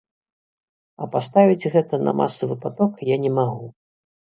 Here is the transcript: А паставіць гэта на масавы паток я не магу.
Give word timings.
А 1.03 1.09
паставіць 1.17 1.69
гэта 1.75 2.01
на 2.07 2.11
масавы 2.23 2.59
паток 2.67 3.07
я 3.15 3.23
не 3.27 3.31
магу. 3.43 3.65